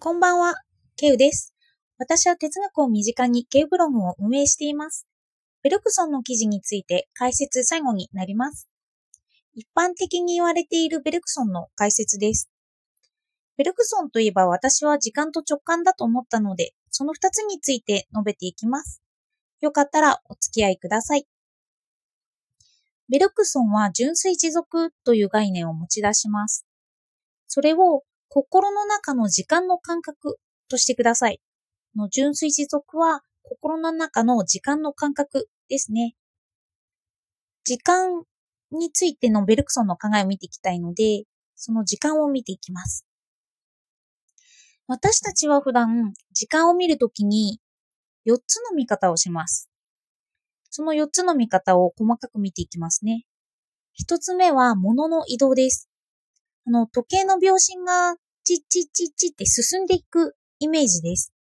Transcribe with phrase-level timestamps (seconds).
[0.00, 0.54] こんばんは、
[0.96, 1.56] ケウです。
[1.98, 5.08] 私は哲学を身近にケウブログを運営しています。
[5.64, 8.68] ベルクソンの記事について解説最後になります。
[9.56, 12.48] 一般的に言われているベルクソンの解説です。
[13.56, 19.02] ベルクソンといえば私は時間と直感だと思ったので、その二つについて述べていきます。
[19.60, 21.26] よかったらお付き合いください。
[23.08, 26.64] ベルクソンは純粋持続という概念を持ち出します。
[27.48, 30.38] それを心の中の時間の感覚
[30.68, 31.40] としてください。
[31.96, 36.14] の純粋持続は心の中の時間の感覚ですね。
[37.64, 38.22] 時間
[38.70, 41.24] についてのベルクソンの考えを見ていきたいので、
[41.56, 43.06] その時間を見ていきます。
[44.86, 47.60] 私たちは普段時間を見るときに
[48.26, 49.70] 4つの見方をします。
[50.70, 53.24] その4つの見方を細かく見ていきますね。
[54.00, 55.90] 1つ目は物の移動です。
[56.66, 58.16] あの、時計の秒針が
[58.48, 61.34] チッチッチッチって進んでいくイメージです。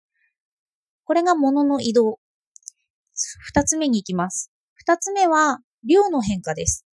[1.05, 2.19] これが物の移動。
[3.45, 4.51] 二つ目に行きます。
[4.75, 6.85] 二つ目は量の変化です。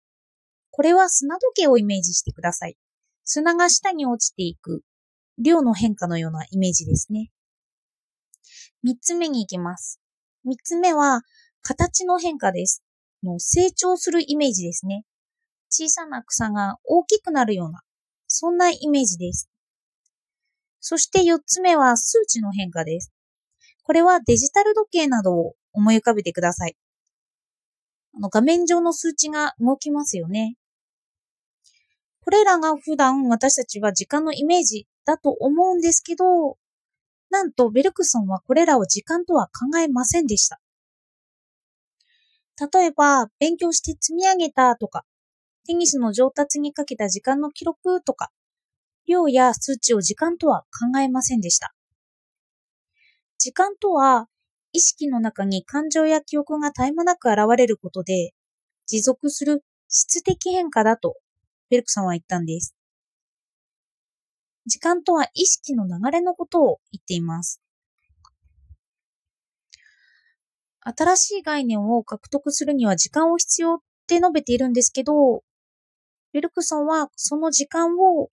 [0.69, 2.77] これは砂時計をイメージしてください。
[3.23, 4.83] 砂が下に落ちていく
[5.39, 7.31] 量の変化のようなイメージですね。
[8.83, 9.99] 三つ目に行きます。
[10.43, 11.23] 三つ目は
[11.63, 12.83] 形の変化です。
[13.23, 15.05] の成長するイメージですね。
[15.71, 17.81] 小さな草が大きくなるような
[18.27, 19.49] そんなイメージです。
[20.85, 23.13] そして4つ目は数値の変化です。
[23.83, 26.75] これはデジタル時計などを思い浮かべてください。
[28.13, 30.57] あの画面上の数値が動きますよね。
[32.19, 36.57] これらが普段私たちは時間のイメージだと思うんですけど、
[37.29, 40.59] なんとベルクソンはこれらを時間とは考えませんでした。
[42.59, 45.05] 例えば、勉強して積み上げたとか、
[45.65, 48.31] テニスの上達にかけた時間の記録とか、
[49.07, 51.73] 量や数値を時間とは考えませんでした。
[53.37, 54.27] 時間とは、
[54.71, 58.33] 意識の中に感情や記憶が絶え間なく現れることで、
[58.87, 61.15] 持続する質的変化だと、
[61.69, 62.75] ベルクさんは言ったんです。
[64.65, 67.61] 時間とは意識の流れのことを言っています。
[70.79, 73.77] 新しい概念を獲得するには時間を必要っ
[74.07, 75.43] て述べているんですけど、
[76.33, 78.29] ベルクソンはその時間を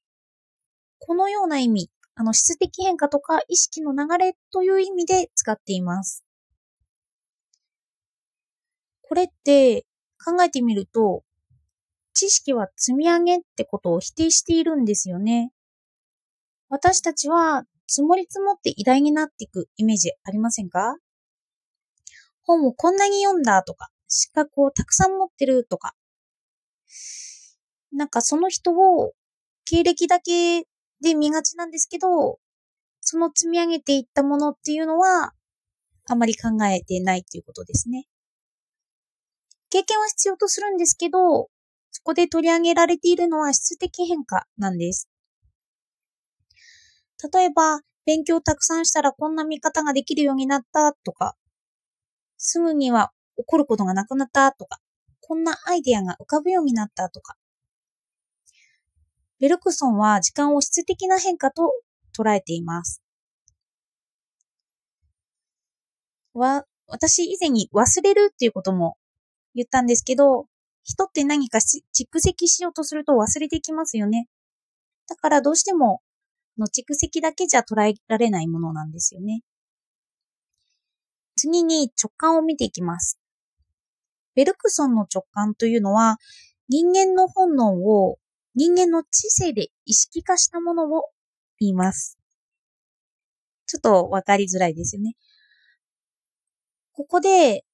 [1.01, 6.25] このような意味、あの質的変化とか意識の流れという意味で使っています。
[9.03, 9.87] これって
[10.25, 11.25] 考えてみると、
[12.13, 15.53] 知識は積み上げってことを否定しているんですよね。
[16.69, 20.97] 私たちは積もり積もって偉大になっていくイメージありませんか？
[22.43, 25.95] 本をこんなに読んだとか、資格をたくさん持ってるとか、
[27.91, 29.13] なんかその人を
[29.65, 30.65] 経歴だけ
[31.01, 32.39] で見がちなんですけど、
[33.01, 35.33] その積み上げていったものっていうのは、
[36.07, 38.07] あまり考えてないっていうことですね。
[39.71, 41.49] 経験は必要とするんですけど、
[41.93, 45.09] そこで取り上げられているのは質的変化なんです。
[47.33, 51.37] 例えば、勉強たくさんしたらこんな見方ができるようになったとか、
[52.39, 54.81] すぐには起こることがなくなったとか、
[55.21, 57.37] こんなアイデアが浮かぶようになったとか。
[59.41, 61.73] ベルクソンは時間を質的な変化と
[62.17, 63.03] 捉えています。
[66.35, 68.97] わ、私以前に忘れるっていうことも
[69.55, 70.47] 言ったんですけど、
[70.85, 74.27] 人って何か蓄積しようとすると忘れてきますよね。
[75.09, 76.03] だからどうしても
[76.59, 79.43] の蓄積だけじゃ捉えられないものなんですよね。
[81.37, 83.19] 次に直感を見ていきます。
[84.35, 86.19] ベルクソンの直感というのは
[86.69, 88.19] 人間の本能を
[88.55, 91.05] 人間の知性で意識化したものを
[91.59, 92.19] 言います。
[93.67, 95.15] ちょっとわかりづらいですよね。
[96.93, 97.65] ここで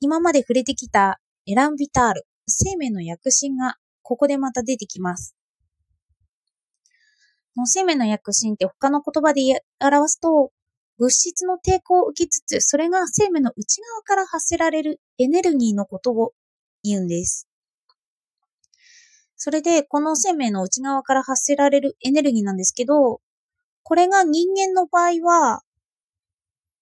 [0.00, 5.34] 今まで触れてきたエラン・ビタール、生命の躍進がここでまた出てきます。
[7.56, 10.52] の生命の躍進って他の言葉で表すと
[10.98, 16.32] 物質の抵抗を受けつつ、それが生命の内側から発せられるエネルギーのことを
[16.82, 17.48] 言うんです。
[19.44, 23.20] それで、この生命の内側から発せられるエネルギーなんですけど、
[23.82, 25.62] これが人間の場合は、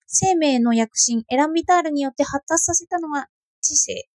[0.07, 3.29] 生命の躍進、エランビタールによって発達させたのが
[3.63, 4.11] 知性。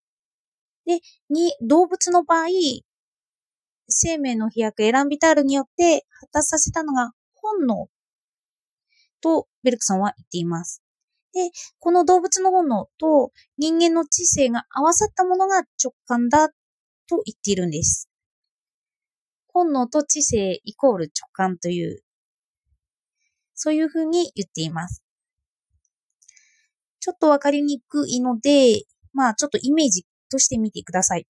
[0.84, 2.46] で、に、動物の場合、
[3.88, 7.88] 生命の飛躍、エランビタールによって発達させたのが本能
[9.20, 10.84] とベルクさんは言っています。
[11.32, 11.50] で、
[11.80, 16.50] この動物の本能と人間の知性が合わさったものが直感だ
[17.08, 18.08] と言っているんです。
[19.56, 22.02] 本能と知性イコール直感という、
[23.54, 25.02] そういうふうに言っています。
[27.00, 28.82] ちょっとわかりにくいので、
[29.14, 31.26] まあちょっとイメージとしてみてください。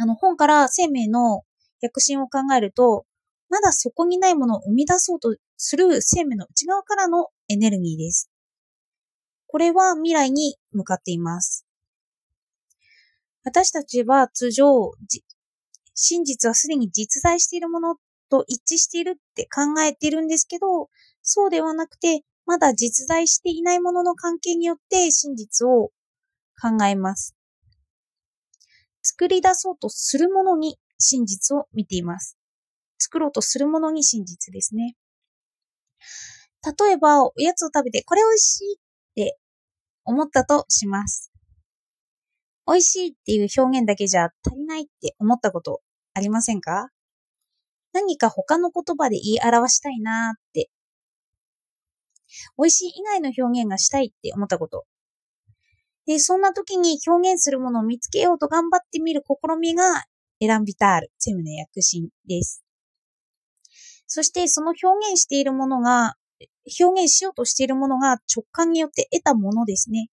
[0.00, 1.42] あの本から生命の
[1.80, 3.06] 躍進を考えると、
[3.48, 8.28] まだそこにないものを生み出そうとする生命の内側からのエネルギーです。
[9.46, 11.64] これは未来に向かっています。
[13.44, 14.94] 私たちは通常、
[16.02, 17.96] 真実はすでに実在しているもの
[18.30, 20.88] と一致しているって考えているんですけど、
[21.20, 25.90] そうではなくて、まだ実在していないものの関係によって真実を
[26.60, 27.36] 考えます。
[29.02, 32.38] 作り出そうとするものに真実を見ています。
[32.98, 34.96] 作ろうとするものに真実ですね。
[36.64, 38.78] 例えば、おやつを食べて、これ美味しいっ
[39.16, 39.38] て
[40.04, 41.30] 思ったとします。
[42.66, 45.82] 美味しいっていう表現だけじゃ足りないって思ったこと
[46.14, 46.88] ありませんか？
[47.92, 50.70] 何か他の言葉で言い表したいなーって。
[52.56, 54.84] 美味しい以外の表現がしたいって思ったこと。
[56.06, 60.04] で、そんな時に表現するものを見つけようと頑張ってみる試みが
[60.40, 62.64] エランビタール、セムの躍進です。
[64.06, 66.14] そしてその表現しているものが、
[66.80, 70.08] 表現しようとしているものが直感によって得たものですね。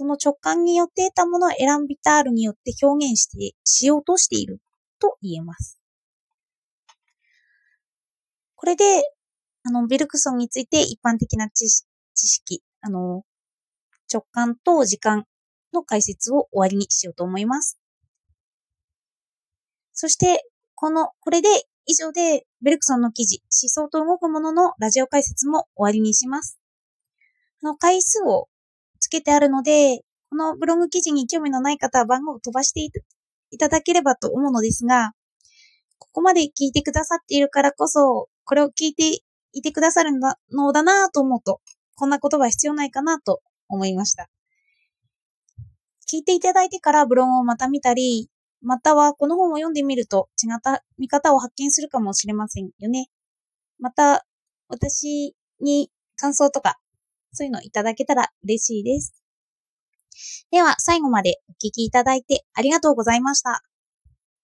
[0.00, 4.58] その直感によって得たものをエランビタールによって表現して、しようとしている
[4.98, 5.78] と言えます。
[8.54, 8.84] これで、
[9.62, 11.68] あの、ベルクソンについて一般的な知
[12.14, 13.24] 識、あの、
[14.10, 15.26] 直感と時間
[15.74, 17.78] の解説を終わりにしようと思います。
[19.92, 21.48] そして、この、これで
[21.84, 26.58] 以上で、ベルクソンの記事、思想と動くもののラジオ解説も終わりにします。
[27.62, 28.48] あの、回数を
[29.10, 32.80] けてあるので、このブログ記事に興味のない方は番号を飛ばして
[33.50, 35.12] いただければと思うのですが、
[35.98, 39.20] ここまで聞いてくださっているからこそ、これを聞いて
[39.52, 40.12] いてくださる
[40.52, 41.60] のだなと思うと、
[41.96, 44.28] こんな言葉必要ないかなと思いました。
[46.10, 48.30] 聞いていただいてからブログをまた見たり、
[48.62, 53.08] またはこの本を読んでみると違った見方を発見するかもしれませんよね。
[53.78, 54.24] また、
[54.68, 56.78] 私に感想とか、
[57.32, 59.14] そういうのいただけたら嬉しいです。
[60.50, 63.62] では、最後までお聞きいただいてありがとうございました。